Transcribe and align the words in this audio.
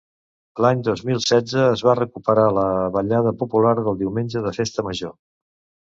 L'any 0.65 0.79
dos 0.87 1.03
mil 1.09 1.21
setze 1.25 1.61
es 1.75 1.85
va 1.89 1.95
recuperar 2.01 2.47
la 2.61 2.65
ballada 2.99 3.37
popular 3.45 3.79
del 3.85 4.03
diumenge 4.05 4.47
de 4.51 4.59
Festa 4.61 4.93
Major. 4.93 5.19